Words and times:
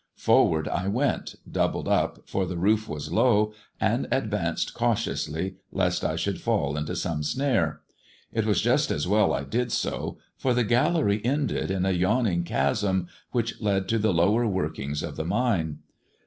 Forward 0.15 0.67
I 0.67 0.87
went, 0.87 1.35
doubled 1.47 1.87
up, 1.87 2.23
for 2.27 2.47
the 2.47 2.57
roof 2.57 2.89
was 2.89 3.11
low, 3.13 3.53
and 3.79 4.07
advanced 4.11 4.73
cautiously 4.73 5.57
lest 5.71 6.03
I 6.03 6.15
should 6.15 6.41
fall 6.41 6.75
into 6.75 6.95
some 6.95 7.21
snare. 7.21 7.81
It 8.33 8.43
was 8.47 8.61
just 8.63 8.89
as 8.89 9.07
well 9.07 9.31
I 9.31 9.43
did 9.43 9.71
so, 9.71 10.17
for 10.39 10.55
the 10.55 10.63
gallery 10.63 11.23
ended 11.23 11.69
in 11.69 11.85
a 11.85 11.91
yawning 11.91 12.43
chasm, 12.43 13.09
which 13.31 13.61
led 13.61 13.87
to 13.89 13.99
the 13.99 14.11
lower 14.11 14.47
workings 14.47 15.03
of 15.03 15.17
the 15.17 15.25
mine. 15.25 15.81